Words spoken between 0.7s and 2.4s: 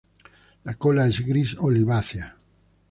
cola es gris olivácea.